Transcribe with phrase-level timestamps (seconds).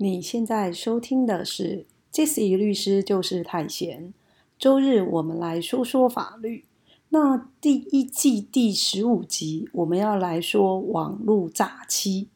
[0.00, 4.14] 你现在收听的是 Jesse 律师就是太闲。
[4.56, 6.64] 周日我们来说说法律。
[7.08, 12.28] 那第一季第十五集，我们要来说网络诈欺。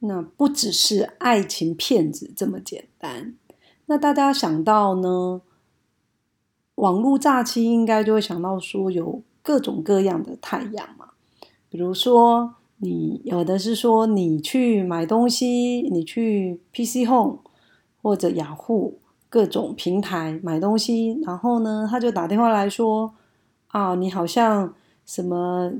[0.00, 3.36] 那不只是爱情骗子这么简单。
[3.86, 5.42] 那大家想到呢？
[6.74, 11.10] 网络诈欺应该就会想到说有各种各样的太阳嘛，
[11.70, 12.56] 比如说。
[12.78, 17.38] 你有的是说你去买东西，你去 PC Home
[18.02, 18.98] 或者雅虎
[19.30, 23.14] 各种平台买东西，然后呢，他就打电话来说
[23.68, 24.74] 啊，你好像
[25.06, 25.72] 什么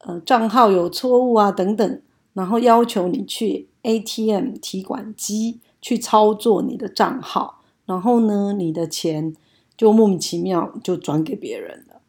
[0.00, 2.00] 呃账号有错误啊等等，
[2.34, 9.34] 然后要求你去 ATM 提款机去操作你的账号，然后呢，你的钱
[9.76, 12.00] 就莫名其妙就转给别人了。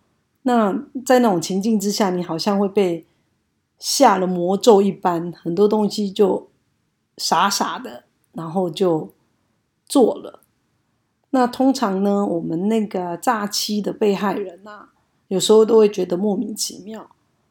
[0.41, 3.05] 那在那种情境之下，你好像会被。
[3.83, 6.47] 下了魔咒一般，很多东西就
[7.17, 9.11] 傻傻的，然后就
[9.85, 10.39] 做了。
[11.31, 14.91] 那通常呢，我们那个诈欺的被害人啊，
[15.27, 17.09] 有时候都会觉得莫名其妙。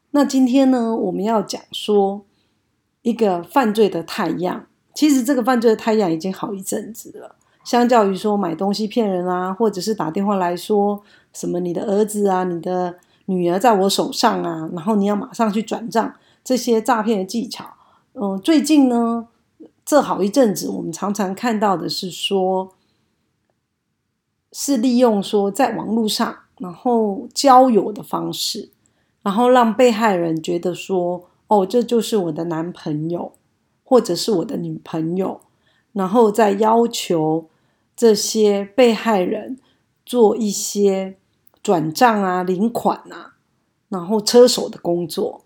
[0.09, 2.25] 那今天呢，我们要讲说
[3.03, 4.65] 一个犯罪的太阳。
[4.95, 7.35] 其实这个犯罪的太阳已经好一阵子了。
[7.63, 16.15] 相较于说买东西骗人啊，或者是打电话来说什么你的儿子啊，你的女儿在我手上啊，然后你要马上去转账。
[16.43, 17.73] 这些诈骗的技巧，
[18.13, 19.29] 嗯，最近呢，
[19.85, 22.73] 这好一阵子，我们常常看到的是说，
[24.51, 28.71] 是利用说在网络上，然后交友的方式，
[29.21, 33.31] 然后让被害人觉得说，哦，这就是我的男朋友，
[33.85, 35.39] 或者是我的女朋友，
[35.93, 37.47] 然后再要求
[37.95, 39.57] 这些被害人
[40.05, 41.15] 做一些
[41.61, 43.35] 转账啊、领款啊，
[43.87, 45.42] 然后车手的工作。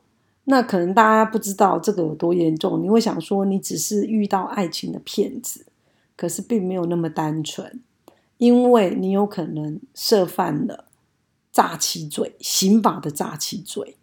[0.49, 5.65] 那可能大家不知道这个有多严重，你会想说你只是遇到爱情的骗子，
[6.15, 7.81] 可是并没有那么单纯，
[8.37, 10.85] 因为你有可能涉犯了
[11.51, 13.97] 诈欺罪、刑法的诈欺罪，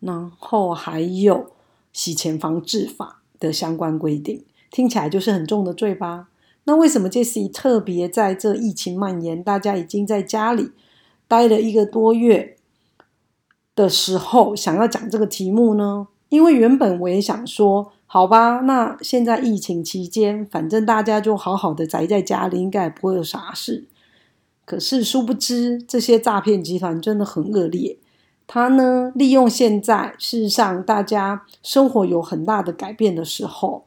[0.00, 1.52] 然后还有
[1.92, 6.28] 洗钱防治法的相关规定，听起来就是很重的罪吧？
[6.64, 10.70] 那为什么这是特别在这疫情蔓延，大家已经在家里
[11.28, 12.56] 待了一个多月？
[13.80, 23.86] 的时候想要讲这个题目呢，因为原本我也想说，好吧，那现在疫情期间，反正大家就好好的宅在家里，应该也不会有啥事。
[24.66, 27.96] 可是殊不知，这些诈骗集团真的很恶劣。
[28.46, 33.86] 他呢，利用现在事实上大家生活有很大的改变的时候，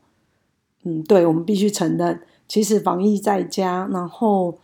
[0.83, 4.57] 嗯，对我们必须承认，其实防疫在家，然后，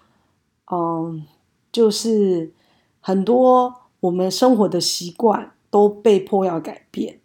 [0.72, 1.24] 嗯，
[1.72, 2.52] 就是
[3.00, 3.76] 很多。
[4.02, 7.20] 我们生活的习惯都被迫要改变，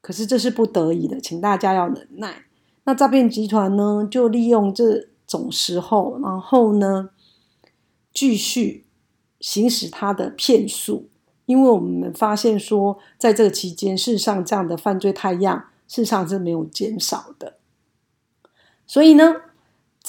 [0.00, 2.44] 可是这是不得已的，请大家要忍耐。
[2.84, 7.10] 那诈骗集团呢，就利用这种时候，然后呢，
[8.12, 8.84] 继续
[9.40, 11.08] 行使他的骗术。
[11.46, 15.58] 因为我们发现说，在这个期间，事实上这样的犯罪太阳，
[15.88, 17.56] 事实上是没有减少的。
[18.86, 19.34] 所以呢。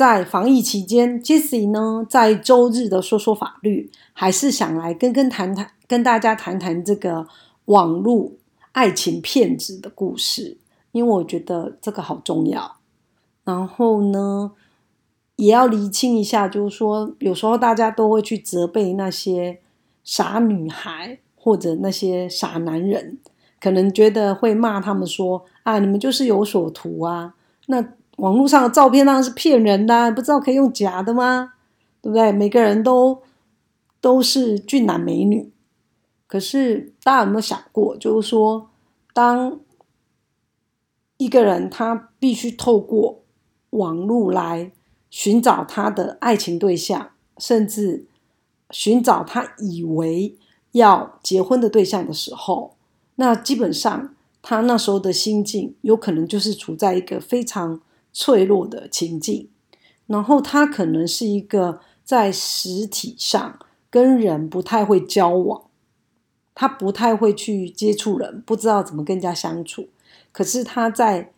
[0.01, 7.27] 在防疫期间，Jesse 呢在周日的说说法律，还是想来跟跟谈谈，跟大家谈谈这个
[7.65, 8.31] 网络
[8.71, 10.57] 爱情骗子的故事，
[10.91, 12.77] 因为我觉得这个好重要。
[13.43, 14.53] 然后呢，
[15.35, 19.59] 也要厘清一下，就是说，有时候大家都会去责备那些
[20.03, 23.19] 傻女孩或者那些傻男人，
[23.59, 27.35] 可能觉得会骂他们说啊，你们就是有所图啊，
[27.67, 27.85] 那。
[28.21, 31.53] 网络上的照片当然是骗人的，不知道可以用假的吗？
[32.03, 32.31] 对不对？
[32.31, 33.19] 每个人都
[33.99, 35.51] 都是俊男美女，
[36.27, 38.69] 可是大家有没有想过，就是说，
[39.11, 39.59] 当
[41.17, 43.23] 一个人他必须透过
[43.71, 44.71] 网络来
[45.09, 48.05] 寻找他的爱情对象，甚至
[48.69, 50.37] 寻找他以为
[50.73, 52.75] 要结婚的对象的时候，
[53.15, 57.81] 那基本上他那时候的心境有可能就是处在一个非常。
[58.13, 59.49] 脆弱的情境，
[60.07, 63.59] 然后他可能是一个在实体上
[63.89, 65.69] 跟人不太会交往，
[66.53, 69.89] 他不太会去接触人，不知道怎么跟人家相处。
[70.31, 71.31] 可是他在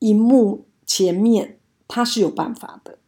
[0.00, 1.58] 荧幕前面，
[1.88, 2.98] 他是有办法的。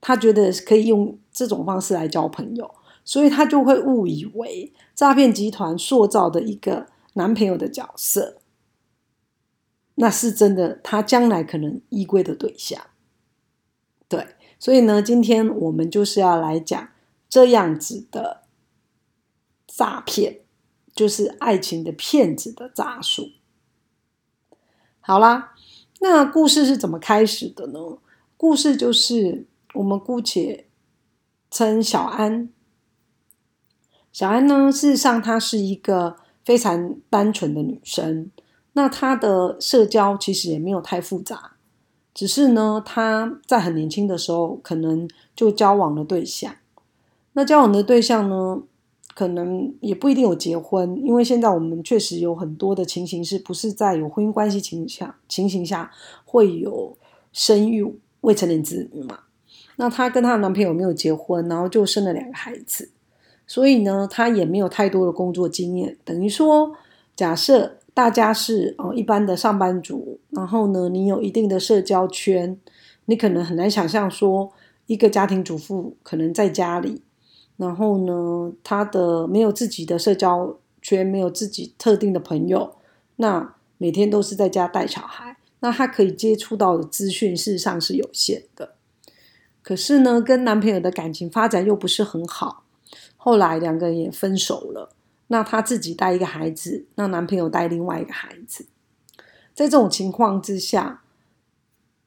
[0.00, 2.70] 他觉得可以用这种方式来交朋友，
[3.04, 8.38] 所以他就会误以为诈骗集团塑造的一个男朋友的角色。
[9.96, 12.80] 那是真的，他将来可能依归的对象。
[14.08, 16.88] 对，所以呢，今天我们就是要来讲
[17.28, 18.42] 这样子的
[19.66, 20.40] 诈骗，
[20.94, 23.32] 就是爱情的骗子的诈术。
[25.00, 25.54] 好啦，
[26.00, 27.98] 那故事是怎么开始的呢？
[28.36, 30.66] 故事就是我们姑且
[31.50, 32.50] 称小安。
[34.12, 38.30] 小安呢，事实上她是一个非常单纯的女生。
[38.76, 41.52] 那她的社交其实也没有太复杂，
[42.12, 46.54] 只是呢，她在很年轻的时候可能就交往了对象。
[47.32, 48.60] 那交往的对象呢，
[49.14, 55.90] 可能也不一定有结婚，因为现在我们确实有很多的情形是不是在有婚姻关系情下情形下
[56.26, 56.98] 会有
[57.32, 59.20] 生育未成年子女嘛？
[59.76, 62.90] 那她跟她的男朋友没有结婚，然后就生了两个孩子，
[63.46, 65.96] 所以呢，她也没有太多的工作经验。
[66.04, 66.74] 等于说，
[67.16, 72.60] 假设大家是哦一般的上班族，然后呢，你有一定的社交圈，
[73.06, 74.52] 你可能很难想象说
[74.84, 77.00] 一个家庭主妇可能在家里。
[77.56, 82.76] 然后呢，她的没有自己的社交圈，没有自己特定的朋友，
[83.16, 88.74] 那每天都是在家带小孩，那她可以接触到的资讯事实上是有限的。
[89.62, 92.64] 可是呢，跟男朋友的感情发展又不是很好，
[93.16, 94.90] 后来两个人也分手了。
[95.28, 98.66] 那他自己带一个孩子，那男朋友带另外一个孩子，
[99.54, 101.02] 在这种情况之下，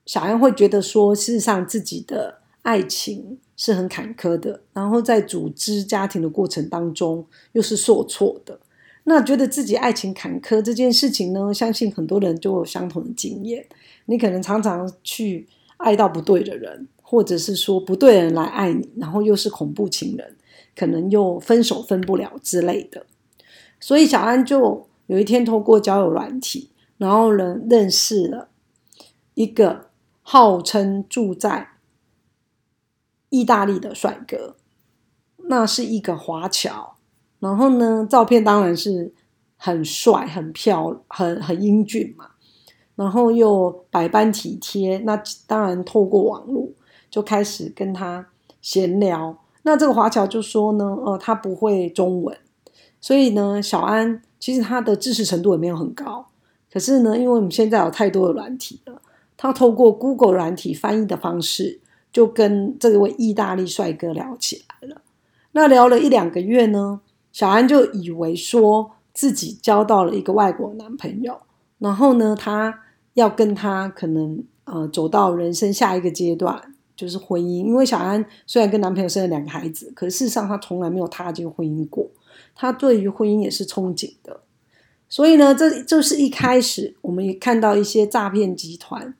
[0.05, 3.39] 小安会觉得说，事实上自己的爱情。
[3.61, 8.57] 是很坎坷的，然后在组织家庭的过程当中又是受挫的。
[9.03, 13.67] 那觉得自己爱情坎坷这件事情呢，相信很多人就有相同的经验。
[14.05, 15.45] 你可能常常去
[15.75, 20.37] 爱到不对的人，或者是说不对人来爱你，然后又是恐怖情人，
[20.75, 23.05] 可能又分手分不了之类的。
[23.79, 28.49] 所以小安就有一天透过交友软体，然后呢认识了
[29.33, 29.89] 一个
[30.21, 31.69] 号称住在。
[33.31, 34.55] 意大利的帅哥，
[35.49, 36.95] 那是一个华侨，
[37.37, 39.13] 然后呢，照片当然是
[39.55, 42.31] 很帅、很漂、很很英俊嘛，
[42.95, 46.71] 然后又百般体贴，那当然透过网络
[47.09, 48.27] 就开始跟他
[48.61, 49.37] 闲聊。
[49.63, 52.37] 那这个华侨就说呢，呃，他不会中文，
[53.01, 56.27] 所以呢，小安其实他的知识程度也没有很高，
[56.71, 59.01] 可是呢，因为我们现在有太多的软体了，
[59.35, 61.81] 他透过 Google 软体翻译的方式。
[62.11, 65.03] 就跟这位意大利帅哥聊起来了。
[65.51, 67.01] 那聊了一两个月呢，
[67.31, 71.39] 小安就以为说自己交到了一个外国男朋友，
[71.77, 72.79] 然后呢，他
[73.13, 76.68] 要跟他可能呃走到人生下一个阶段，
[76.99, 77.65] 就是婚姻。
[77.65, 82.09] 因为小安虽然跟男朋友生了两个孩子，可事实上她从来没有踏进婚姻过，
[82.53, 84.41] 她对于婚姻也是憧憬的。
[85.07, 89.15] 所以呢，这就是一开始我们也看到一些诈骗集团。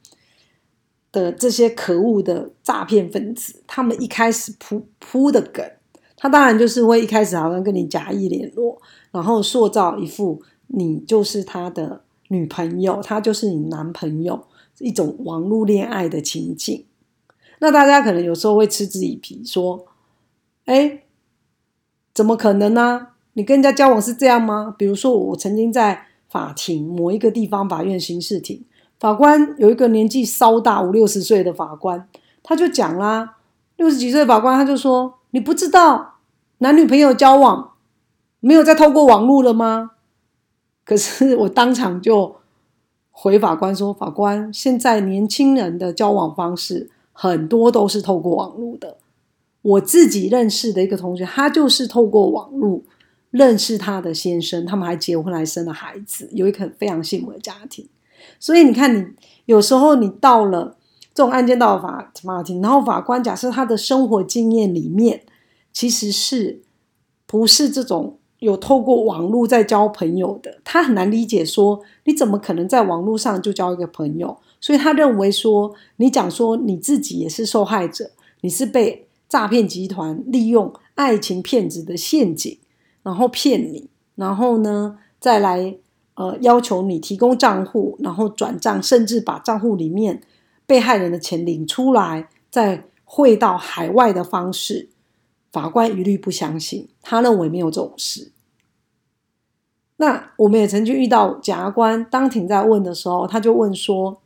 [1.11, 5.67] 的这些可恶的诈骗分子，他们一开始铺铺的梗，
[6.15, 8.79] 他当然就是会一开始好像跟你假意联络，
[9.09, 14.45] 然后塑造一副你就是他的女朋友，他就是你男朋友，
[14.77, 16.85] 一种网络恋爱的情景。
[17.59, 19.85] 那大家可能有时候会嗤之以鼻，说
[20.65, 21.03] ：“哎，
[22.13, 23.07] 怎么可能呢？
[23.33, 28.65] 你跟人家交往是这样吗？”比如说，我曾经在法庭某一个地方法院刑事庭。
[28.99, 32.07] 法官有一个年纪稍大五六十岁的法官，
[32.43, 33.37] 他就讲啦，
[33.77, 36.15] 六十几岁的法官他就说：“你不知道
[36.57, 37.73] 男女朋友交往
[38.41, 39.91] 没有再透过网络了吗？”
[40.83, 42.37] 可是我当场就
[43.11, 46.89] 回法官说：“法官，现在年轻人的交往方式
[47.21, 48.95] 很多都是透过网络的。
[49.61, 52.81] 我自己认识的一个同学，他就是透过网络
[53.29, 57.85] 认识他的先生，他们还结婚，还生了孩子，有一个非常幸福的家庭。”
[58.39, 59.05] 所以你看，你
[59.47, 60.77] 有时候你到了
[61.13, 65.23] 这种案件到了法法庭，然后法官假设他的生活经验里面，
[65.73, 66.61] 其实是
[67.25, 74.37] 不是这种有透过网络在交朋友的，他很难理解说你怎么可能在网络上就交一个朋友？
[74.59, 78.11] 所以他认为说你讲说你自己也是受害者，
[78.41, 82.59] 你是被诈骗集团利用爱情骗子的陷阱，
[83.03, 85.77] 然后骗你，然后呢再来。
[86.15, 90.21] 呃，要求你提供账户，然后转账，甚至把账户里面
[90.65, 94.89] 被害人的钱领出来，再汇到海外的方式，
[95.49, 98.33] 法官一律不相信，他认为没有这种事。
[99.95, 104.21] 那我们也曾经遇到检察官当庭在问的时候，他就问说：“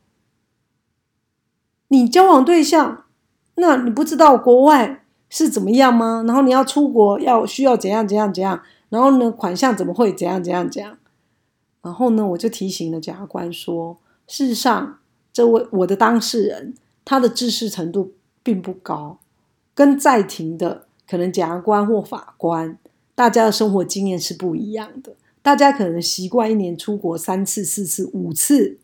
[1.94, 3.06] 你交往对象，
[3.54, 6.24] 那你不知道国外是怎么样吗？
[6.26, 8.60] 然后你要出国要需要怎样怎样怎样？
[8.90, 10.98] 然后呢，款项怎么会怎样怎样怎样？”
[11.84, 13.96] 然后呢，我就提醒了检察官说
[14.28, 14.98] ：“事实上，
[15.32, 16.74] 这位我的当事人，
[17.06, 19.20] 他的知识程度并不高，
[19.76, 22.80] 跟在庭的可能检察官或法官，
[23.14, 25.16] 大家的生活经验是不一样的。
[25.44, 28.80] 大家可能习惯一年出国三次、四次、五次，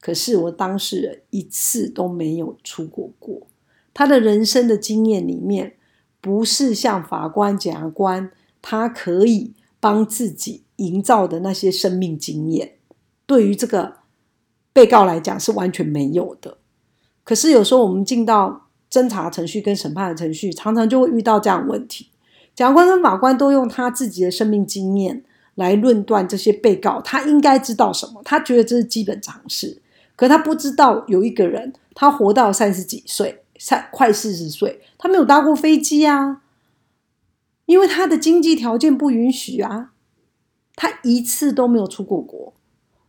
[0.00, 3.46] 可是我当事人一次都没有出过国，
[3.92, 5.74] 他的人生的经验里面，
[6.20, 8.30] 不是像法官、检察官，
[8.62, 12.76] 他可以帮自己营造的那些生命经验，
[13.26, 13.96] 对于这个
[14.72, 16.56] 被告来讲是完全没有的。
[17.22, 22.08] 可是有时候我们进到侦查程序跟审判的程序，常常就会遇到这样问题：
[22.54, 25.22] 检察官跟法官都用他自己的生命经验
[25.56, 28.22] 来论断这些被告，他应该知道什么？
[28.24, 29.79] 他觉得这是基本常识。
[30.20, 36.42] 可他不知道有一个人，他活到三十几岁，三快四十岁，他没有搭过飞机啊，
[37.64, 39.92] 因为他的经济条件不允许啊，
[40.76, 42.52] 他一次都没有出过国，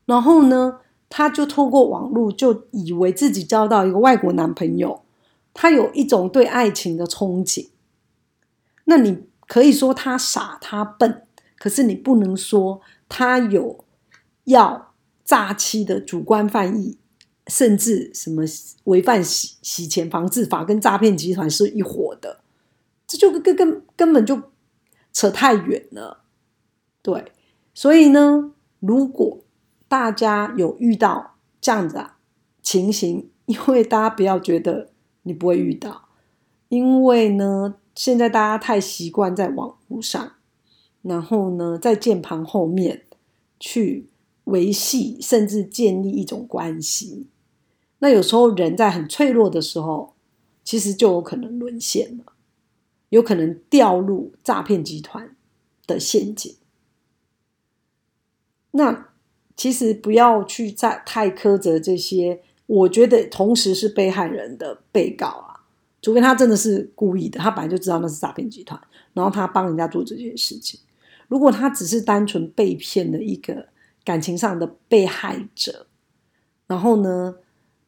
[0.06, 5.02] 然后呢，他就透过网络就以为自己交到一个外国男朋友，
[5.54, 7.68] 他有一种对爱情的憧憬。
[8.86, 11.24] 那你可以说他傻，他笨，
[11.60, 13.84] 可是你不能说他有
[14.46, 14.94] 要
[15.26, 17.00] 诈欺的主观犯意。
[17.52, 18.44] 甚至什么
[18.86, 22.40] 违反洗洗钱防治法跟诈骗集团是一伙的，
[23.06, 24.42] 这就根根根本就
[25.12, 26.24] 扯太远了。
[27.02, 27.34] 对，
[27.74, 29.44] 所以呢，如果
[29.90, 32.20] 大家有遇到这样子啊
[32.62, 34.92] 情形，因为大家不要觉得
[35.24, 36.08] 你不会遇到，
[36.70, 40.32] 因为呢，现在大家太习惯在网络上，
[41.02, 43.04] 然后呢，在键盘后面
[43.60, 44.08] 去
[44.46, 47.28] 维系甚至建立一种关系。
[48.04, 50.16] 那有时候人在很脆弱的时候，
[50.64, 52.34] 其实就有可能沦陷了，
[53.10, 55.36] 有可能掉入诈骗集团
[55.86, 56.56] 的陷阱。
[58.72, 59.10] 那
[59.56, 65.62] 其实不要去在太苛责这些，我觉得同时是被害人的被告啊，
[66.02, 68.82] 除非他真的是故意的，他本来就知道那是诈骗集团，
[69.14, 70.80] 然后他帮人家做这件事情。
[71.28, 73.68] 如果他只是单纯被骗的一个
[74.04, 75.86] 感情上的被害者，
[76.66, 77.36] 然后呢？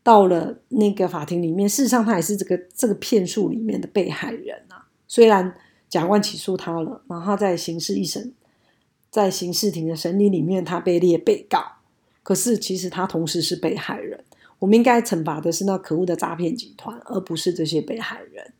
[0.03, 4.85] 到了那个法庭里面，事实上他也是这个这个骗术里面的被害人啊。
[5.07, 5.55] 虽然
[5.87, 8.33] 检察官起诉他了，然后在刑事一审，
[9.09, 11.63] 在刑事庭的审理里面，他被列被告，
[12.21, 14.21] 可是其实他同时是被害人。
[14.59, 18.51] 我们应该惩罚的是那可恶的诈骗集团，而不是这些被害人。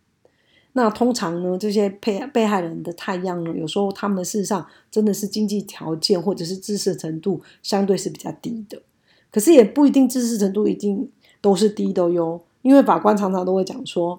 [0.72, 8.82] 那通常呢，这些被被害人的太阳呢，有时候他们事实上真的是经济条件或者是知识程度相对是比较低的，
[9.30, 11.12] 可是也不一定知识程度一定。
[11.44, 14.18] 都是低的哟，因为法官常常都会讲说，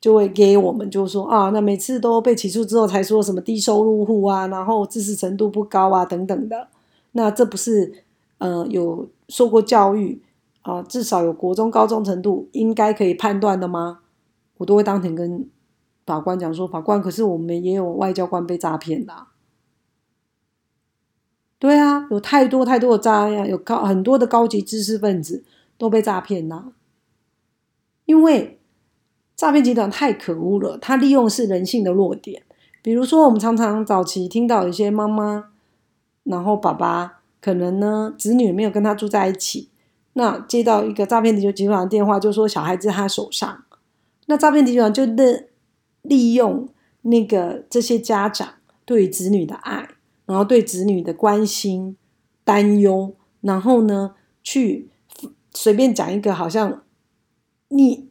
[0.00, 6.68] 就会给我们就说啊，那每次都被起诉之后才说什么低收入户啊，然后知识程度不高啊等等的，
[7.12, 8.04] 那这不是
[8.38, 10.22] 呃有受过教育
[10.62, 13.98] 啊，至少有国中高中程度应该可以判断的吗？
[14.56, 15.46] 我都会当庭跟
[16.06, 19.12] 法官讲说，法官，可是我们也有外交官被诈骗的，
[21.58, 25.44] 对啊，有太多太多的诈呀，有高很多的高级知识分子。
[25.76, 26.72] 都被诈骗啦，
[28.04, 28.60] 因为
[29.34, 30.78] 诈骗集团太可恶了。
[30.78, 32.42] 他利用是人性的弱点，
[32.80, 35.50] 比如说我们常常早期听到一些妈妈，
[36.22, 39.68] 然后爸爸可能呢子女没有跟他住在一起，
[40.12, 43.64] 那接到一个诈骗集团的电话，就说小孩子在他手上，
[44.26, 45.42] 那诈骗集团就利
[46.02, 46.68] 利用
[47.02, 48.54] 那个这些家长
[48.84, 49.88] 对子女的爱，
[50.26, 51.96] 然后对子女的关心、
[52.44, 54.90] 担忧，然后呢去。
[55.54, 56.82] 随便讲一个好像
[57.68, 58.08] 你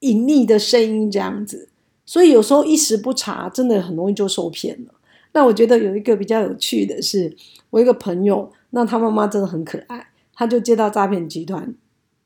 [0.00, 1.70] 隐匿的声音这样子，
[2.06, 4.94] 所以有时候一时不察，真的很容易就受骗了。
[5.32, 7.36] 那我觉得有一个比较有趣的是，
[7.70, 11.74] 我一个朋友，那他妈妈真的很可爱，他就接到诈骗集团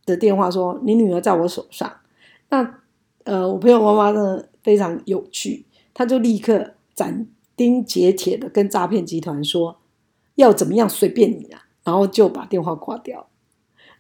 [0.05, 1.91] 的电话说：“你女儿在我手上。”
[2.51, 2.81] 那
[3.25, 9.79] 呃，我朋友妈妈真的非常有趣，他就立刻斩钉截铁的跟诈骗集团说
[10.37, 13.28] ：“要怎么样随便你啊！”然后就把电话挂掉。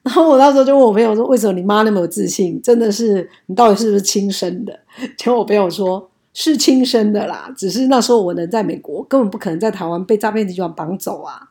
[0.09, 2.59] 然后我那时候就问我朋友说：“为什么你妈那么有自信？
[2.63, 4.81] 真的是你到底是不是亲生的？”
[5.19, 11.51] 结果我朋友说：“是亲生的啦，只是那时候我人在美国，根本不可能在台湾被诈骗集团绑走啊。”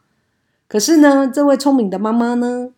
[0.67, 2.71] 可是呢，这位聪明的妈妈呢，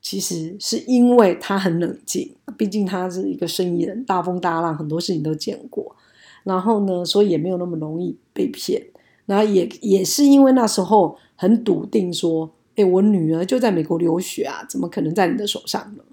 [0.00, 5.96] 其实是因为她很冷静，毕竟她是一个生意人，大风大浪很多事情都见过，
[6.44, 8.80] 然后呢，所以也没有那么容易被骗。
[9.26, 12.52] 然后也也是因为那时候很笃定说。
[12.78, 16.04] 哎，我女儿就在美国留学啊，怎么可能在你的手上呢？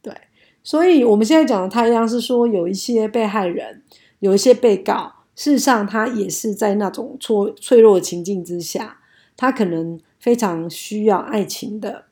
[0.00, 0.14] 对，
[0.62, 3.82] 所以我们现在讲的太阳是说，有一些被害人，
[4.20, 9.00] 有一些被告，事实上他也是在那种脆脆弱的情境之下，
[9.36, 12.06] 他可能非常需要爱情的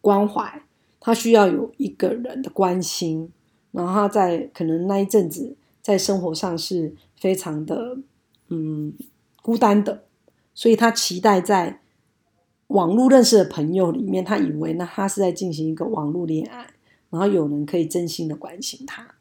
[0.00, 0.62] 关怀，
[0.98, 3.30] 他需要有一个人的关心，
[3.70, 7.98] 然后他在可能那一阵子在生活上是非常的
[8.48, 8.92] 嗯
[9.40, 10.02] 孤单的，
[10.52, 11.82] 所以他期待在。
[12.68, 16.74] 网络认识的朋友里面，他以为呢他是在进行一个网络恋爱，
[17.10, 19.14] 然后有人可以真心的关心他。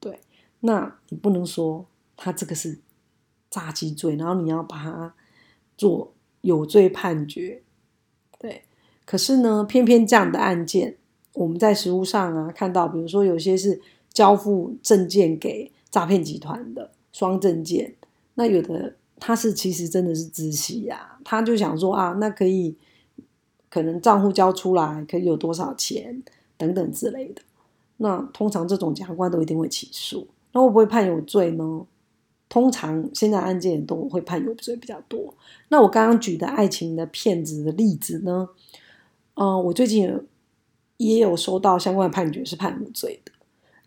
[0.00, 0.20] 对，
[0.60, 1.86] 那你不能说
[2.16, 2.80] 他这个是
[3.48, 5.14] 诈欺罪，然后你要把他
[5.76, 7.62] 做有罪判决。
[8.38, 8.64] 对，
[9.04, 10.96] 可是呢，偏偏这样的案件，
[11.34, 13.80] 我们在实务上啊看到，比如说有些是
[14.12, 17.94] 交付证件给诈骗集团的双证件，
[18.34, 18.96] 那有的。
[19.20, 22.74] 他是其实真的是知悉呀，他就想说啊，那可以
[23.68, 26.22] 可能账户交出来，可以有多少钱
[26.56, 27.42] 等等之类的。
[27.98, 31.86] 那通常这种检察官都一定会起诉，那会不会判有罪呢？
[32.48, 35.32] 通常现在案件都会判有罪比较多。
[35.68, 38.48] 那我刚刚举的爱情的骗子的例子呢？
[39.34, 40.26] 嗯，我最近
[40.96, 43.32] 也有收到相关的判决是判无罪的。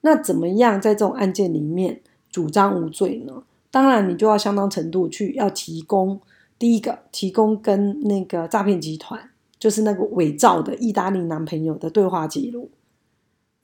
[0.01, 3.43] 那怎么样在这种案件里面主张无罪呢？
[3.73, 6.21] 当然，你就要相当程度去要提供
[6.59, 12.69] 第一个，提供跟那个诈骗集团，就是那个伪造的意大利男朋友的对话记录，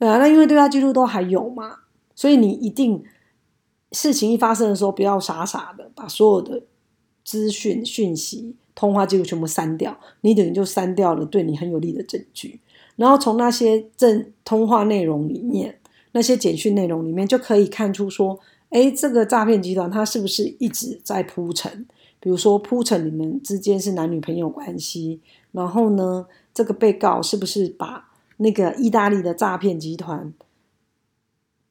[0.00, 1.82] 对啊，那因为对话记录都还有嘛，
[2.16, 3.04] 所以你一定
[3.92, 6.64] 事情一发生的时候，不要傻傻的把所有的
[7.24, 12.58] 资讯、讯息、通话记录全部删掉，你等于就删掉了对你很有利的证据，
[12.96, 15.78] 然后从那些证通话内容里面，
[16.10, 18.40] 那些简讯内容里面就可以看出说。
[18.70, 21.86] 哎，这个诈骗集团他是不是一直在铺陈？
[22.20, 25.20] 比如说铺陈你们之间是男女朋友关系，
[25.52, 30.32] 然后呢，这个被告是不是把那个意大利的诈骗集团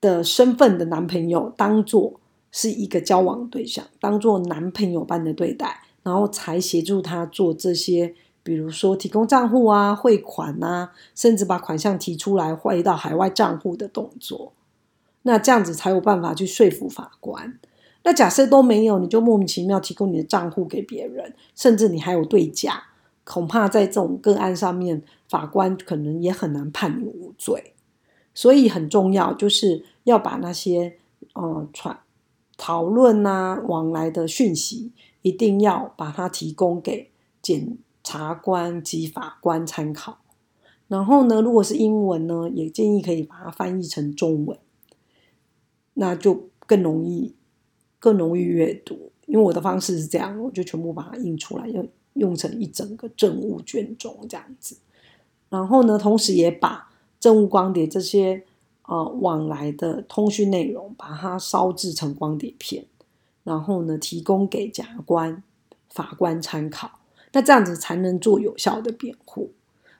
[0.02, 2.20] 的身份的男朋友当做
[2.52, 8.14] 是一个交往对象，当做男朋友般的对待，然后才协助他做这些，
[8.44, 14.52] 比如说提供账户啊、汇款啊，甚至把款项提出来汇到海外账户的动作。
[15.24, 17.60] 那这样子才有办法去说服法官。
[18.04, 22.82] 那假设都没有，你就莫名其妙提供你的账户给别人，甚至你还有对价，
[23.26, 27.74] 恐怕在这种个案上面，法官可能也很难判你无罪。
[28.34, 30.96] 所以很重要，就是要把那些
[31.34, 32.00] 呃传
[32.56, 40.20] 讨论啊往来的讯息，一定要把它提供给检察官及法官参考。
[40.88, 44.58] 然后呢，如果是英文呢，也建议可以把它翻译成中文。
[46.00, 47.36] 那就更容易，
[48.00, 54.78] 更容易阅读，因为我的方式是这样，我就全部把它印出来，用用成一整个政务卷宗这样子。
[55.50, 58.42] 然后呢，同时也把政务光碟这些
[58.88, 62.86] 呃往来的通讯内容，把它烧制成光碟片，
[63.44, 65.44] 然后呢提供给检察官、
[65.90, 66.90] 法官参考。
[67.34, 69.52] 那这样子才能做有效的辩护，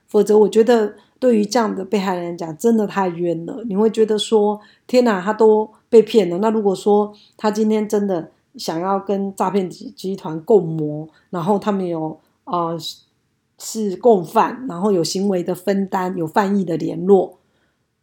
[0.06, 0.94] 否则我觉得。
[1.20, 3.62] 对于这样的被害人讲，真的太冤了。
[3.64, 6.38] 你会觉得说，天哪，他都被骗了。
[6.38, 12.70] 那如果说他今天真的想要跟诈骗集集团共谋，然后他们有啊
[13.58, 17.36] 是共犯，然后有行为的分担，有犯意的联络，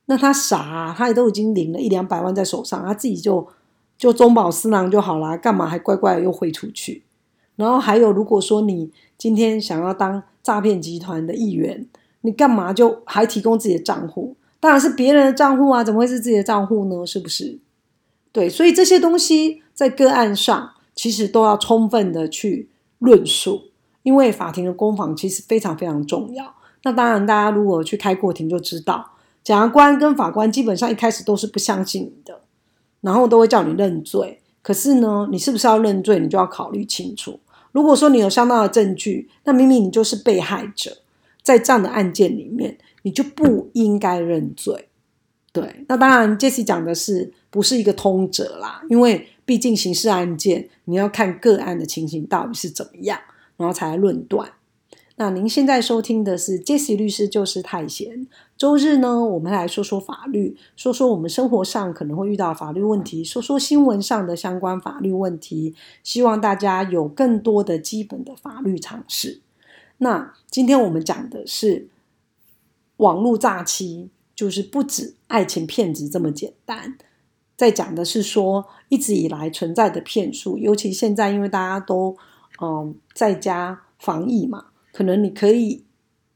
[0.06, 3.48] 那他傻，他也都已经领了一两百万在手上，他自己就
[3.98, 7.02] 就中饱私囊就好了，干嘛还乖乖又汇出去？
[7.56, 11.88] 然后还有，如果说你今天想要当诈骗集团的一员。
[12.22, 14.36] 你干嘛就还提供自己的账户？
[14.60, 17.06] 当然是别人的账户啊，怎么会是自己的账户呢？
[17.06, 17.58] 是不是？
[18.38, 22.70] 对，所以这些东西在个案上其实都要充分的去
[23.00, 23.72] 论述，
[24.04, 26.54] 因为法庭的攻防其实非常非常重要。
[26.84, 32.42] 那当然，大家如果去开过庭就知道，检察官跟法官基本上一开始都是不相信你的，
[33.02, 34.40] 然后都会叫你认罪。
[34.62, 37.40] 可是呢，你是不是要认罪，你就要考虑清楚。
[37.72, 40.98] 如果说你有相当的证据，那明明你就是被害者。
[41.42, 44.90] 在这样的案件里面，你就不应该认罪。
[45.52, 48.84] 对，那当然这次讲的是不是一个通则啦？
[48.88, 53.20] 因为毕竟刑事案件，你要看个案的情形到底是怎么样，
[53.58, 54.52] 然后才来论断。
[55.16, 58.28] 那您现在收听的是 Jesse 律师就是太闲。
[58.56, 69.42] 周日呢，我们来说说法律，说说我们生活上可能会遇到法律问题，说说新闻上的相关法律问题，希望大家有更多的基本的法律常识。
[69.98, 71.88] 那今天我们讲的是
[72.98, 76.96] 网络诈欺，就是不止爱情骗子这么简单。
[77.58, 82.16] 在讲的是说，一直以来存在的骗术，尤其现在因为大家都
[82.62, 85.84] 嗯在家防疫嘛，可能你可以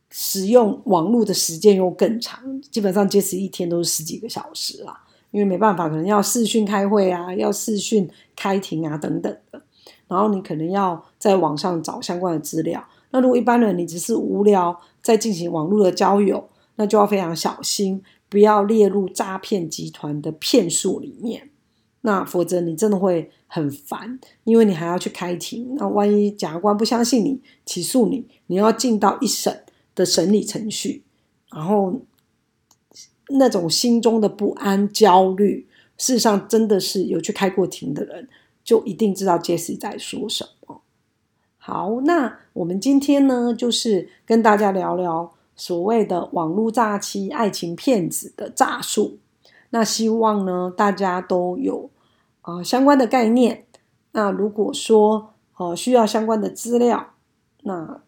[0.09, 5.03] 使用网络的时间又更长，基本上坚持一天都是十几个小时啦。
[5.29, 9.61] 因为没办法，可能要视讯开会啊，要视讯开庭啊等等的，
[10.09, 12.85] 然后你可能要在网上找相关的资料。
[13.11, 21.49] 那如果一般人你只是无聊在进行网络的交友，那就要非常小心，不要列入诈骗集团的骗术里面。
[22.03, 25.75] 那否则你真的会很烦，因为你还要去开庭。
[25.75, 31.03] 那万一检察官不相信你，起诉你，你要进到一审的审理程序，
[31.51, 31.99] 然后
[33.27, 35.67] 那种心中的不安、焦虑，
[35.97, 38.29] 事实上真的是有去开过庭的人，
[38.63, 40.81] 就一定知道 Jesse 在说什么。
[41.57, 49.19] 好，那我们今天呢，就是跟大家聊聊所谓的网络诈欺、爱情骗子的诈术。
[49.69, 51.91] 那希望呢，大家都有
[52.41, 53.67] 啊相关的概念。
[54.13, 57.13] 那如果说呃需要相关的资料，
[57.61, 58.01] 那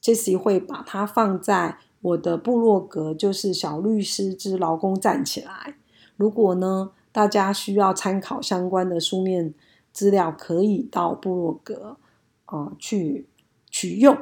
[0.00, 5.74] Jesse 会把它放在我的部落格，就是小律师之劳工站起来。
[6.16, 9.52] 如果呢大家需要参考相关的书面
[9.92, 11.96] 资料，可以到部落格
[12.44, 13.26] 啊去
[13.68, 14.16] 取用。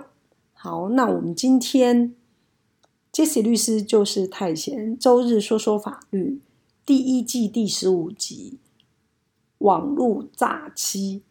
[0.62, 2.14] 好，那我们今天。
[3.10, 6.42] Jesse 律师就是太闲，周日说说法律
[6.84, 8.58] 第一季第十五集，
[9.58, 11.22] 网络诈欺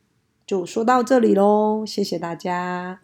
[0.47, 3.01] 就说到这里喽，谢谢大家。